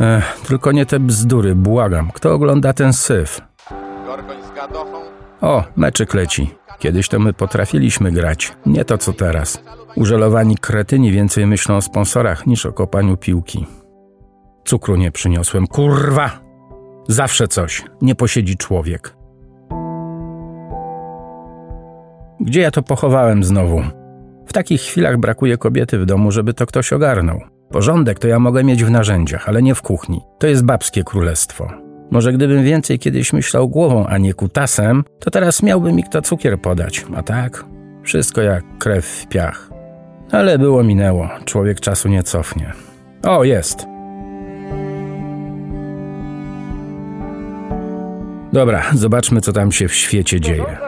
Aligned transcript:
Ech, 0.00 0.40
tylko 0.46 0.72
nie 0.72 0.86
te 0.86 1.00
bzdury, 1.00 1.54
błagam. 1.54 2.10
Kto 2.10 2.32
ogląda 2.32 2.72
ten 2.72 2.92
syf? 2.92 3.40
O, 5.40 5.64
meczyk 5.76 6.14
leci. 6.14 6.50
Kiedyś 6.78 7.08
to 7.08 7.18
my 7.18 7.32
potrafiliśmy 7.32 8.12
grać, 8.12 8.52
nie 8.66 8.84
to 8.84 8.98
co 8.98 9.12
teraz. 9.12 9.62
Użelowani 9.96 10.56
kretyni 10.56 11.12
więcej 11.12 11.46
myślą 11.46 11.76
o 11.76 11.82
sponsorach 11.82 12.46
niż 12.46 12.66
o 12.66 12.72
kopaniu 12.72 13.16
piłki. 13.16 13.66
Cukru 14.64 14.96
nie 14.96 15.12
przyniosłem, 15.12 15.66
kurwa! 15.66 16.40
Zawsze 17.08 17.48
coś, 17.48 17.84
nie 18.02 18.14
posiedzi 18.14 18.56
człowiek. 18.56 19.16
Gdzie 22.40 22.60
ja 22.60 22.70
to 22.70 22.82
pochowałem 22.82 23.44
znowu? 23.44 23.82
W 24.46 24.52
takich 24.52 24.80
chwilach 24.80 25.18
brakuje 25.18 25.58
kobiety 25.58 25.98
w 25.98 26.06
domu, 26.06 26.32
żeby 26.32 26.54
to 26.54 26.66
ktoś 26.66 26.92
ogarnął. 26.92 27.40
Porządek 27.70 28.18
to 28.18 28.28
ja 28.28 28.38
mogę 28.38 28.64
mieć 28.64 28.84
w 28.84 28.90
narzędziach, 28.90 29.48
ale 29.48 29.62
nie 29.62 29.74
w 29.74 29.82
kuchni. 29.82 30.20
To 30.38 30.46
jest 30.46 30.64
babskie 30.64 31.04
królestwo. 31.04 31.70
Może 32.10 32.32
gdybym 32.32 32.64
więcej 32.64 32.98
kiedyś 32.98 33.32
myślał 33.32 33.68
głową, 33.68 34.06
a 34.06 34.18
nie 34.18 34.34
kutasem, 34.34 35.04
to 35.18 35.30
teraz 35.30 35.62
miałby 35.62 35.92
mi 35.92 36.04
kto 36.04 36.22
cukier 36.22 36.60
podać. 36.60 37.06
A 37.16 37.22
tak, 37.22 37.64
wszystko 38.02 38.40
jak 38.40 38.64
krew 38.78 39.06
w 39.06 39.26
piach. 39.26 39.70
Ale 40.32 40.58
było 40.58 40.82
minęło, 40.82 41.28
człowiek 41.44 41.80
czasu 41.80 42.08
nie 42.08 42.22
cofnie. 42.22 42.72
O, 43.22 43.44
jest. 43.44 43.86
Dobra, 48.52 48.82
zobaczmy, 48.94 49.40
co 49.40 49.52
tam 49.52 49.72
się 49.72 49.88
w 49.88 49.94
świecie 49.94 50.40
dzieje. 50.40 50.78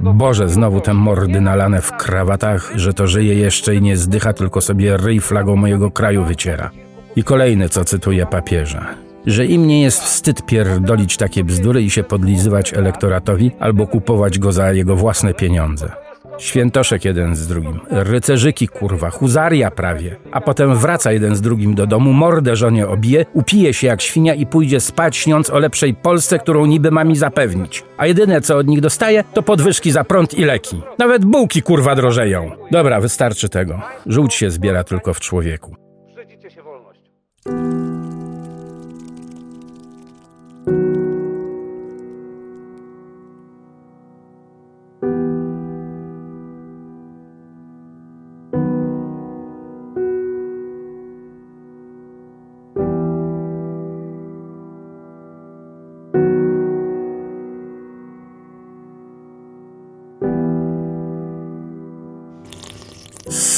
Boże, 0.00 0.48
znowu 0.48 0.80
te 0.80 0.94
mordy 0.94 1.40
nalane 1.40 1.80
w 1.80 1.92
krawatach, 1.92 2.72
że 2.74 2.94
to 2.94 3.06
żyje 3.06 3.34
jeszcze 3.34 3.74
i 3.74 3.82
nie 3.82 3.96
zdycha, 3.96 4.32
tylko 4.32 4.60
sobie 4.60 4.96
ryj 4.96 5.20
flagą 5.20 5.56
mojego 5.56 5.90
kraju 5.90 6.24
wyciera. 6.24 6.70
I 7.16 7.24
kolejne, 7.24 7.68
co 7.68 7.84
cytuje 7.84 8.26
papieża. 8.26 8.86
Że 9.26 9.46
im 9.46 9.66
nie 9.66 9.82
jest 9.82 10.02
wstyd 10.02 10.46
pierdolić 10.46 11.16
takie 11.16 11.44
bzdury 11.44 11.82
i 11.82 11.90
się 11.90 12.04
podlizywać 12.04 12.74
elektoratowi 12.74 13.50
albo 13.60 13.86
kupować 13.86 14.38
go 14.38 14.52
za 14.52 14.72
jego 14.72 14.96
własne 14.96 15.34
pieniądze. 15.34 16.03
Świętoszek 16.38 17.04
jeden 17.04 17.36
z 17.36 17.46
drugim, 17.46 17.80
rycerzyki 17.90 18.68
kurwa, 18.68 19.10
huzaria 19.10 19.70
prawie, 19.70 20.16
a 20.32 20.40
potem 20.40 20.76
wraca 20.76 21.12
jeden 21.12 21.36
z 21.36 21.40
drugim 21.40 21.74
do 21.74 21.86
domu, 21.86 22.12
mordę 22.12 22.56
żonie 22.56 22.88
obije, 22.88 23.26
upije 23.32 23.74
się 23.74 23.86
jak 23.86 24.02
świnia 24.02 24.34
i 24.34 24.46
pójdzie 24.46 24.80
spać, 24.80 25.16
śniąc 25.16 25.50
o 25.50 25.58
lepszej 25.58 25.94
Polsce, 25.94 26.38
którą 26.38 26.66
niby 26.66 26.90
ma 26.90 27.04
mi 27.04 27.16
zapewnić. 27.16 27.84
A 27.96 28.06
jedyne 28.06 28.40
co 28.40 28.56
od 28.56 28.66
nich 28.66 28.80
dostaje, 28.80 29.24
to 29.34 29.42
podwyżki 29.42 29.90
za 29.90 30.04
prąd 30.04 30.34
i 30.34 30.44
leki. 30.44 30.82
Nawet 30.98 31.24
bułki 31.24 31.62
kurwa 31.62 31.94
drożeją. 31.94 32.50
Dobra, 32.70 33.00
wystarczy 33.00 33.48
tego. 33.48 33.80
Żółć 34.06 34.34
się 34.34 34.50
zbiera 34.50 34.84
tylko 34.84 35.14
w 35.14 35.20
człowieku. 35.20 35.76
Brzydzicie 36.14 36.50
się 36.50 36.62
wolność. 36.62 37.00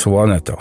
Słone 0.07 0.41
to, 0.41 0.57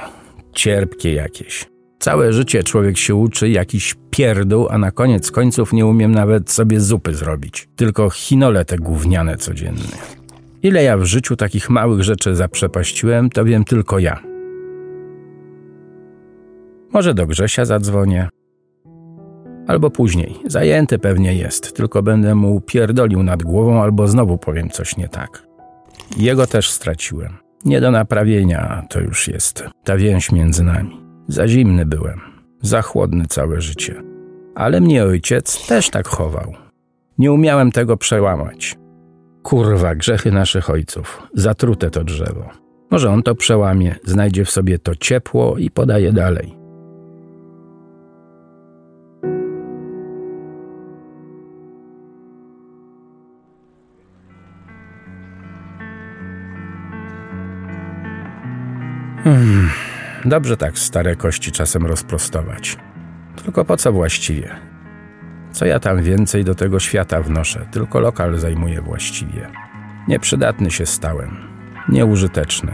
cierpkie 0.53 1.13
jakieś. 1.13 1.65
Całe 1.99 2.33
życie 2.33 2.63
człowiek 2.63 2.97
się 2.97 3.15
uczy 3.15 3.49
jakiś 3.49 3.95
pierdół, 4.09 4.67
a 4.69 4.77
na 4.77 4.91
koniec 4.91 5.31
końców 5.31 5.73
nie 5.73 5.85
umiem 5.85 6.11
nawet 6.11 6.51
sobie 6.51 6.81
zupy 6.81 7.13
zrobić. 7.13 7.69
Tylko 7.75 8.09
chinole 8.09 8.65
te 8.65 8.77
gówniane 8.77 9.37
codziennie. 9.37 9.97
Ile 10.63 10.83
ja 10.83 10.97
w 10.97 11.03
życiu 11.03 11.35
takich 11.35 11.69
małych 11.69 12.03
rzeczy 12.03 12.35
zaprzepaściłem, 12.35 13.29
to 13.29 13.45
wiem 13.45 13.63
tylko 13.63 13.99
ja. 13.99 14.19
Może 16.93 17.13
do 17.13 17.27
Grzesia 17.27 17.65
zadzwonię. 17.65 18.29
Albo 19.67 19.89
później. 19.89 20.35
Zajęty 20.45 20.99
pewnie 20.99 21.35
jest, 21.35 21.75
tylko 21.75 22.03
będę 22.03 22.35
mu 22.35 22.61
pierdolił 22.61 23.23
nad 23.23 23.43
głową 23.43 23.81
albo 23.81 24.07
znowu 24.07 24.37
powiem 24.37 24.69
coś 24.69 24.97
nie 24.97 25.09
tak. 25.09 25.47
Jego 26.17 26.47
też 26.47 26.69
straciłem. 26.69 27.44
Nie 27.65 27.81
do 27.81 27.91
naprawienia 27.91 28.85
to 28.89 28.99
już 28.99 29.27
jest 29.27 29.63
ta 29.83 29.97
więź 29.97 30.31
między 30.31 30.63
nami. 30.63 31.01
Za 31.27 31.47
zimny 31.47 31.85
byłem, 31.85 32.21
za 32.61 32.81
chłodny 32.81 33.25
całe 33.25 33.61
życie. 33.61 34.03
Ale 34.55 34.81
mnie 34.81 35.03
ojciec 35.03 35.67
też 35.67 35.89
tak 35.89 36.07
chował. 36.07 36.53
Nie 37.17 37.31
umiałem 37.31 37.71
tego 37.71 37.97
przełamać. 37.97 38.77
Kurwa, 39.43 39.95
grzechy 39.95 40.31
naszych 40.31 40.69
ojców. 40.69 41.23
Zatrute 41.33 41.89
to 41.89 42.03
drzewo. 42.03 42.49
Może 42.91 43.09
on 43.09 43.23
to 43.23 43.35
przełamie, 43.35 43.95
znajdzie 44.03 44.45
w 44.45 44.51
sobie 44.51 44.79
to 44.79 44.95
ciepło 44.95 45.57
i 45.57 45.69
podaje 45.69 46.13
dalej. 46.13 46.64
Hmm, 59.25 59.69
dobrze 60.25 60.57
tak 60.57 60.79
stare 60.79 61.15
kości 61.15 61.51
czasem 61.51 61.85
rozprostować. 61.85 62.77
Tylko 63.43 63.65
po 63.65 63.77
co 63.77 63.91
właściwie? 63.91 64.55
Co 65.51 65.65
ja 65.65 65.79
tam 65.79 66.03
więcej 66.03 66.43
do 66.43 66.55
tego 66.55 66.79
świata 66.79 67.21
wnoszę? 67.21 67.65
Tylko 67.71 67.99
lokal 67.99 68.37
zajmuję 68.39 68.81
właściwie. 68.81 69.47
Nieprzydatny 70.07 70.71
się 70.71 70.85
stałem. 70.85 71.37
Nieużyteczny. 71.89 72.71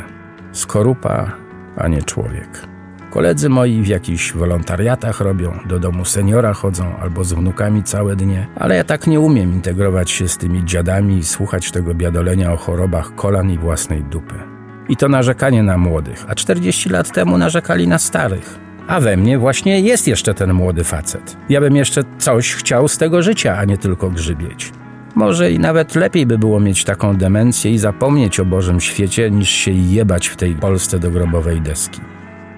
Skorupa, 0.52 1.32
a 1.78 1.88
nie 1.88 2.04
człowiek. 2.04 2.68
Koledzy 3.12 3.50
moi 3.50 3.82
w 3.82 3.88
jakichś 3.88 4.34
wolontariatach 4.34 5.22
robią, 5.22 5.60
do 5.66 5.80
domu 5.80 6.06
seniora 6.06 6.54
chodzą 6.54 6.98
albo 6.98 7.24
z 7.24 7.34
wnukami 7.34 7.84
całe 7.84 8.16
dnie, 8.16 8.48
ale 8.56 8.76
ja 8.76 8.84
tak 8.84 9.08
nie 9.08 9.20
umiem 9.20 9.54
integrować 9.54 10.12
się 10.12 10.28
z 10.28 10.38
tymi 10.38 10.66
dziadami 10.66 11.18
i 11.18 11.24
słuchać 11.24 11.72
tego 11.72 11.94
biadolenia 11.94 12.54
o 12.54 12.58
chorobach 12.58 13.16
kolan 13.16 13.52
i 13.52 13.58
własnej 13.58 14.04
dupy. 14.04 14.61
I 14.90 14.98
to 14.98 15.10
narzekanie 15.10 15.64
na 15.64 15.78
młodych, 15.78 16.26
a 16.28 16.36
40 16.36 16.90
lat 16.90 17.12
temu 17.12 17.38
narzekali 17.38 17.88
na 17.88 18.00
starych. 18.00 18.60
A 18.88 19.00
we 19.00 19.18
mnie 19.18 19.38
właśnie 19.38 19.80
jest 19.80 20.08
jeszcze 20.08 20.34
ten 20.34 20.54
młody 20.54 20.84
facet. 20.84 21.38
Ja 21.50 21.62
bym 21.62 21.76
jeszcze 21.76 22.04
coś 22.18 22.54
chciał 22.54 22.88
z 22.88 22.98
tego 22.98 23.22
życia, 23.22 23.58
a 23.58 23.66
nie 23.66 23.78
tylko 23.78 24.10
grzybieć. 24.10 24.72
Może 25.16 25.52
i 25.52 25.60
nawet 25.60 25.96
lepiej 25.96 26.26
by 26.26 26.38
było 26.38 26.60
mieć 26.60 26.84
taką 26.84 27.18
demencję 27.18 27.72
i 27.72 27.78
zapomnieć 27.78 28.40
o 28.40 28.46
Bożym 28.46 28.80
świecie, 28.80 29.32
niż 29.32 29.50
się 29.50 29.72
jebać 29.72 30.28
w 30.28 30.36
tej 30.36 30.56
Polsce 30.56 31.00
do 31.00 31.12
grobowej 31.12 31.62
deski. 31.62 32.02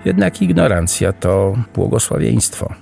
Jednak 0.05 0.41
ignorancja 0.41 1.13
to 1.13 1.55
błogosławieństwo. 1.75 2.73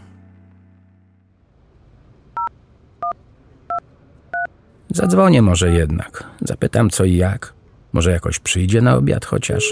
Zadzwonię 4.90 5.42
może 5.42 5.72
jednak. 5.72 6.24
Zapytam 6.42 6.90
co 6.90 7.06
i 7.06 7.16
jak. 7.16 7.54
Może 7.94 8.12
jakoś 8.12 8.40
przyjdzie 8.40 8.82
na 8.82 8.96
obiad 8.96 9.26
chociaż. 9.26 9.64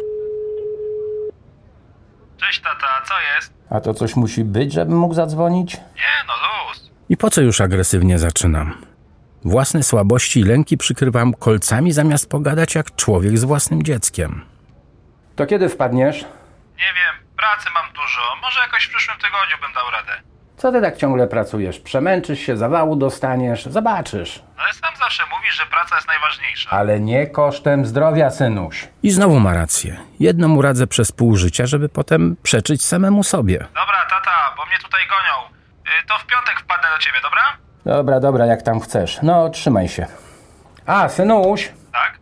Cześć 2.38 2.62
tata, 2.62 3.01
co 3.07 3.13
jest? 3.36 3.54
A 3.69 3.80
to 3.80 3.94
coś 3.94 4.16
musi 4.16 4.44
być, 4.44 4.74
żebym 4.74 4.98
mógł 4.98 5.13
zadzwonić? 5.13 5.74
Nie 5.74 6.25
no, 6.27 6.33
luz. 6.33 6.92
I 7.10 7.18
po 7.18 7.30
co 7.30 7.42
już 7.42 7.62
agresywnie 7.62 8.19
zaczynam? 8.19 8.77
Własne 9.45 9.83
słabości 9.83 10.39
i 10.39 10.44
lęki 10.44 10.77
przykrywam 10.77 11.33
kolcami 11.33 11.92
zamiast 11.92 12.30
pogadać 12.30 12.75
jak 12.75 12.95
człowiek 12.95 13.38
z 13.38 13.44
własnym 13.44 13.83
dzieckiem. 13.83 14.42
To 15.36 15.45
kiedy 15.45 15.69
wpadniesz? 15.69 16.21
Nie 16.77 16.92
wiem, 16.95 17.16
pracy 17.38 17.69
mam 17.74 17.94
dużo. 17.94 18.21
Może 18.42 18.60
jakoś 18.60 18.83
w 18.86 18.89
przyszłym 18.89 19.18
tygodniu 19.18 19.57
bym 19.62 19.74
dał 19.74 19.92
radę. 19.92 20.21
Co 20.59 20.71
ty 20.71 20.81
tak 20.81 20.97
ciągle 20.97 21.27
pracujesz? 21.27 21.79
Przemęczysz 21.79 22.39
się, 22.39 22.57
zawału 22.57 22.95
dostaniesz, 22.95 23.65
zobaczysz. 23.65 24.44
Ale 24.57 24.73
sam 24.73 24.95
zawsze 25.00 25.23
mówisz, 25.38 25.56
że 25.57 25.65
praca 25.65 25.95
jest 25.95 26.07
najważniejsza. 26.07 26.69
Ale 26.69 27.00
nie 27.00 27.27
kosztem 27.27 27.85
zdrowia, 27.85 28.29
synuś. 28.29 28.88
I 29.03 29.11
znowu 29.11 29.39
ma 29.39 29.53
rację. 29.53 29.97
Jedno 30.19 30.47
mu 30.47 30.61
radzę 30.61 30.88
przez 30.88 31.11
pół 31.11 31.35
życia, 31.35 31.65
żeby 31.65 31.89
potem 31.89 32.35
przeczyć 32.44 32.85
samemu 32.85 33.23
sobie. 33.23 33.57
Dobra, 33.59 33.97
tata, 34.09 34.31
bo 34.57 34.65
mnie 34.65 34.77
tutaj 34.83 35.01
gonią. 35.09 35.56
Y, 36.03 36.07
to 36.07 36.13
w 36.17 36.25
piątek 36.25 36.59
wpadnę 36.63 36.88
do 36.97 37.03
ciebie, 37.03 37.17
dobra? 37.23 37.41
Dobra, 37.85 38.19
dobra, 38.19 38.45
jak 38.45 38.61
tam 38.61 38.79
chcesz. 38.79 39.19
No, 39.23 39.50
trzymaj 39.50 39.88
się. 39.88 40.06
A, 40.85 41.09
synuś, 41.09 41.71
Tak? 41.94 42.19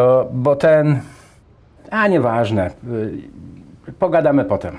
o, 0.00 0.28
bo 0.32 0.56
ten... 0.56 1.00
A, 1.90 2.06
nieważne. 2.06 2.70
Y, 3.88 3.92
Pogadamy 3.98 4.44
potem. 4.44 4.78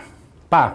Pa! 0.50 0.72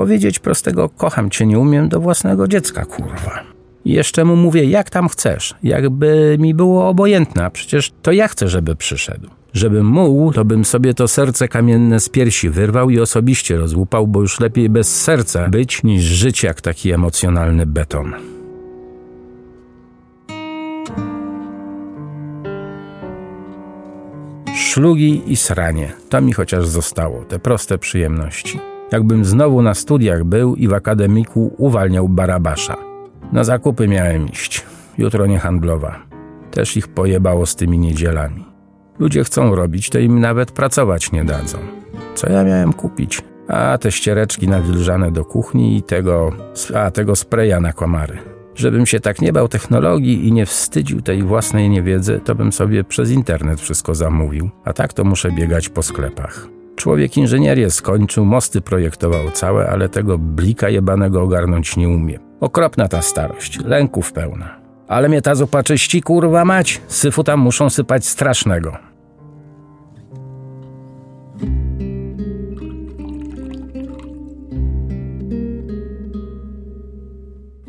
Powiedzieć 0.00 0.38
prostego 0.38 0.88
kocham 0.88 1.30
cię 1.30 1.46
nie 1.46 1.58
umiem 1.58 1.88
do 1.88 2.00
własnego 2.00 2.48
dziecka, 2.48 2.84
kurwa. 2.84 3.42
Jeszcze 3.84 4.24
mu 4.24 4.36
mówię, 4.36 4.64
jak 4.64 4.90
tam 4.90 5.08
chcesz, 5.08 5.54
jakby 5.62 6.36
mi 6.40 6.54
było 6.54 6.88
obojętne, 6.88 7.44
a 7.44 7.50
przecież 7.50 7.92
to 8.02 8.12
ja 8.12 8.28
chcę, 8.28 8.48
żeby 8.48 8.76
przyszedł. 8.76 9.28
Żebym 9.52 9.86
mógł, 9.86 10.32
to 10.32 10.44
bym 10.44 10.64
sobie 10.64 10.94
to 10.94 11.08
serce 11.08 11.48
kamienne 11.48 12.00
z 12.00 12.08
piersi 12.08 12.50
wyrwał 12.50 12.90
i 12.90 13.00
osobiście 13.00 13.56
rozłupał, 13.56 14.06
bo 14.06 14.20
już 14.20 14.40
lepiej 14.40 14.68
bez 14.68 15.02
serca 15.02 15.48
być, 15.48 15.82
niż 15.82 16.02
żyć 16.02 16.42
jak 16.42 16.60
taki 16.60 16.92
emocjonalny 16.92 17.66
beton. 17.66 18.14
Szlugi 24.56 25.22
i 25.26 25.36
sranie, 25.36 25.92
to 26.08 26.20
mi 26.20 26.32
chociaż 26.32 26.66
zostało, 26.66 27.24
te 27.24 27.38
proste 27.38 27.78
przyjemności. 27.78 28.79
Jakbym 28.92 29.24
znowu 29.24 29.62
na 29.62 29.74
studiach 29.74 30.24
był 30.24 30.54
i 30.54 30.68
w 30.68 30.72
akademiku 30.72 31.54
uwalniał 31.58 32.08
Barabasza. 32.08 32.76
Na 33.32 33.44
zakupy 33.44 33.88
miałem 33.88 34.28
iść, 34.28 34.64
jutro 34.98 35.26
nie 35.26 35.38
handlowa. 35.38 36.02
Też 36.50 36.76
ich 36.76 36.88
pojebało 36.88 37.46
z 37.46 37.56
tymi 37.56 37.78
niedzielami. 37.78 38.44
Ludzie 38.98 39.24
chcą 39.24 39.54
robić, 39.54 39.90
to 39.90 39.98
im 39.98 40.20
nawet 40.20 40.52
pracować 40.52 41.12
nie 41.12 41.24
dadzą. 41.24 41.58
Co 42.14 42.32
ja 42.32 42.44
miałem 42.44 42.72
kupić? 42.72 43.22
A 43.48 43.78
te 43.78 43.92
ściereczki 43.92 44.48
nawilżane 44.48 45.12
do 45.12 45.24
kuchni 45.24 45.76
i 45.76 45.82
tego, 45.82 46.32
a 46.74 46.90
tego 46.90 47.16
spraya 47.16 47.60
na 47.60 47.72
komary. 47.72 48.18
Żebym 48.54 48.86
się 48.86 49.00
tak 49.00 49.20
nie 49.20 49.32
bał 49.32 49.48
technologii 49.48 50.28
i 50.28 50.32
nie 50.32 50.46
wstydził 50.46 51.02
tej 51.02 51.22
własnej 51.22 51.70
niewiedzy, 51.70 52.20
to 52.24 52.34
bym 52.34 52.52
sobie 52.52 52.84
przez 52.84 53.10
internet 53.10 53.60
wszystko 53.60 53.94
zamówił, 53.94 54.50
a 54.64 54.72
tak 54.72 54.92
to 54.92 55.04
muszę 55.04 55.32
biegać 55.32 55.68
po 55.68 55.82
sklepach. 55.82 56.59
Człowiek 56.80 57.16
inżynierię 57.16 57.70
skończył, 57.70 58.24
mosty 58.24 58.60
projektował 58.60 59.30
całe, 59.30 59.68
ale 59.70 59.88
tego 59.88 60.18
blika 60.18 60.68
jebanego 60.68 61.22
ogarnąć 61.22 61.76
nie 61.76 61.88
umie. 61.88 62.18
Okropna 62.40 62.88
ta 62.88 63.02
starość, 63.02 63.58
lęków 63.64 64.12
pełna. 64.12 64.60
Ale 64.88 65.08
mnie 65.08 65.22
ta 65.22 65.34
zupa 65.34 65.62
czyści, 65.62 66.02
kurwa 66.02 66.44
mać, 66.44 66.80
syfu 66.88 67.24
tam 67.24 67.40
muszą 67.40 67.70
sypać 67.70 68.06
strasznego. 68.06 68.76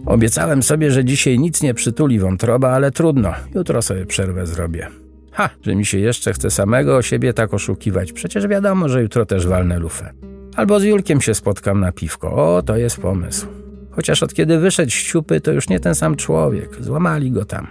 Obiecałem 0.06 0.64
sobie, 0.64 0.92
że 0.92 1.06
dzisiaj 1.06 1.40
nic 1.40 1.62
nie 1.62 1.74
przytuli 1.74 2.20
wątroba, 2.20 2.72
ale 2.72 2.92
trudno. 2.92 3.34
Jutro 3.56 3.82
sobie 3.82 4.06
przerwę 4.06 4.48
zrobię. 4.48 5.01
Ha, 5.32 5.50
że 5.62 5.76
mi 5.76 5.86
się 5.86 5.98
jeszcze 5.98 6.34
chce 6.34 6.52
samego 6.52 6.98
o 6.98 7.02
siebie 7.02 7.34
tak 7.34 7.54
oszukiwać. 7.54 8.14
Przecież 8.14 8.48
wiadomo, 8.48 8.90
że 8.90 9.02
jutro 9.02 9.26
też 9.26 9.48
walnę 9.48 9.80
lufę. 9.80 10.14
Albo 10.56 10.80
z 10.80 10.84
Julkiem 10.84 11.22
się 11.22 11.34
spotkam 11.34 11.80
na 11.80 11.92
piwko. 11.92 12.56
O, 12.56 12.62
to 12.62 12.78
jest 12.78 12.98
pomysł. 12.98 13.48
Chociaż 13.92 14.24
od 14.24 14.34
kiedy 14.34 14.60
wyszedł 14.60 14.92
z 14.92 15.04
ciupy, 15.04 15.42
to 15.42 15.52
już 15.52 15.70
nie 15.70 15.80
ten 15.80 15.96
sam 15.96 16.16
człowiek. 16.16 16.84
Złamali 16.84 17.32
go 17.32 17.46
tam. 17.46 17.68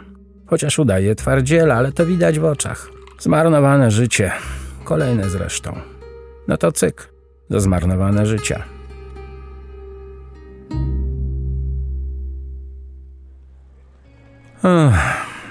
Chociaż 0.46 0.78
udaje 0.78 1.14
twardziela, 1.14 1.74
ale 1.74 1.92
to 1.92 2.06
widać 2.06 2.38
w 2.38 2.44
oczach. 2.44 2.88
Zmarnowane 3.18 3.90
życie. 3.90 4.32
Kolejne 4.84 5.30
zresztą. 5.30 5.78
No 6.48 6.56
to 6.56 6.72
cyk. 6.72 7.08
Do 7.50 7.60
zmarnowane 7.60 8.26
życia. 8.26 8.64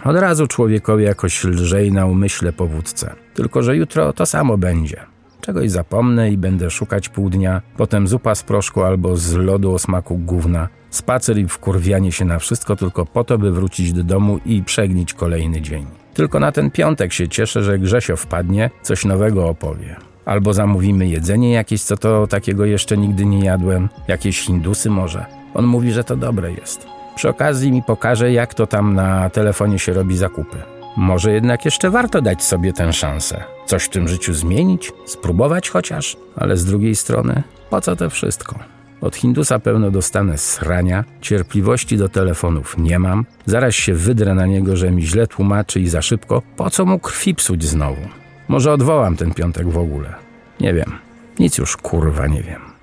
Od 0.03 0.15
razu 0.15 0.47
człowiekowi 0.47 1.03
jakoś 1.03 1.43
lżej 1.43 1.91
na 1.91 2.05
umyśle 2.05 2.53
po 2.53 2.67
wódce. 2.67 3.15
Tylko, 3.33 3.63
że 3.63 3.75
jutro 3.75 4.13
to 4.13 4.25
samo 4.25 4.57
będzie. 4.57 5.05
Czegoś 5.41 5.71
zapomnę 5.71 6.31
i 6.31 6.37
będę 6.37 6.69
szukać 6.69 7.09
pół 7.09 7.29
dnia, 7.29 7.61
potem 7.77 8.07
zupa 8.07 8.35
z 8.35 8.43
proszku 8.43 8.83
albo 8.83 9.17
z 9.17 9.33
lodu 9.33 9.73
o 9.73 9.79
smaku 9.79 10.17
gówna, 10.17 10.67
spacer 10.89 11.37
i 11.37 11.47
wkurwianie 11.47 12.11
się 12.11 12.25
na 12.25 12.39
wszystko 12.39 12.75
tylko 12.75 13.05
po 13.05 13.23
to, 13.23 13.37
by 13.37 13.51
wrócić 13.51 13.93
do 13.93 14.03
domu 14.03 14.39
i 14.45 14.63
przegnić 14.63 15.13
kolejny 15.13 15.61
dzień. 15.61 15.85
Tylko 16.13 16.39
na 16.39 16.51
ten 16.51 16.71
piątek 16.71 17.13
się 17.13 17.27
cieszę, 17.27 17.63
że 17.63 17.79
Grzesio 17.79 18.17
wpadnie, 18.17 18.69
coś 18.81 19.05
nowego 19.05 19.47
opowie. 19.49 19.95
Albo 20.25 20.53
zamówimy 20.53 21.07
jedzenie 21.07 21.51
jakieś, 21.51 21.83
co 21.83 21.97
to 21.97 22.27
takiego 22.27 22.65
jeszcze 22.65 22.97
nigdy 22.97 23.25
nie 23.25 23.45
jadłem, 23.45 23.89
jakieś 24.07 24.39
hindusy 24.39 24.89
może. 24.89 25.25
On 25.53 25.65
mówi, 25.65 25.91
że 25.91 26.03
to 26.03 26.15
dobre 26.15 26.51
jest. 26.51 26.98
Przy 27.19 27.29
okazji 27.29 27.71
mi 27.71 27.83
pokaże, 27.83 28.31
jak 28.31 28.53
to 28.53 28.67
tam 28.67 28.93
na 28.93 29.29
telefonie 29.29 29.79
się 29.79 29.93
robi 29.93 30.17
zakupy. 30.17 30.57
Może 30.97 31.31
jednak 31.31 31.65
jeszcze 31.65 31.89
warto 31.89 32.21
dać 32.21 32.43
sobie 32.43 32.73
tę 32.73 32.93
szansę. 32.93 33.43
Coś 33.65 33.83
w 33.83 33.89
tym 33.89 34.07
życiu 34.07 34.33
zmienić, 34.33 34.91
spróbować 35.05 35.69
chociaż, 35.69 36.17
ale 36.35 36.57
z 36.57 36.65
drugiej 36.65 36.95
strony, 36.95 37.43
po 37.69 37.81
co 37.81 37.95
to 37.95 38.09
wszystko? 38.09 38.59
Od 39.01 39.15
Hindusa 39.15 39.59
pełno 39.59 39.91
dostanę 39.91 40.37
srania, 40.37 41.03
cierpliwości 41.21 41.97
do 41.97 42.09
telefonów 42.09 42.77
nie 42.77 42.99
mam, 42.99 43.25
zaraz 43.45 43.75
się 43.75 43.93
wydrę 43.93 44.35
na 44.35 44.45
niego, 44.45 44.77
że 44.77 44.91
mi 44.91 45.03
źle 45.07 45.27
tłumaczy 45.27 45.79
i 45.79 45.89
za 45.89 46.01
szybko, 46.01 46.41
po 46.57 46.69
co 46.69 46.85
mu 46.85 46.99
krwi 46.99 47.35
psuć 47.35 47.63
znowu? 47.63 48.01
Może 48.47 48.71
odwołam 48.71 49.15
ten 49.15 49.33
piątek 49.33 49.67
w 49.67 49.77
ogóle. 49.77 50.13
Nie 50.59 50.73
wiem, 50.73 50.91
nic 51.39 51.57
już 51.57 51.77
kurwa 51.77 52.27
nie 52.27 52.43
wiem. 52.43 52.78